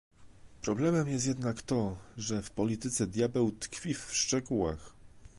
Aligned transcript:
Problemem 0.61 1.07
jest 1.07 1.27
jednak 1.27 1.61
to, 1.61 1.97
że 2.17 2.41
w 2.41 2.51
polityce 2.51 3.07
diabeł 3.07 3.51
tkwi 3.51 3.93
w 3.93 4.13
szczegółach 4.15 4.93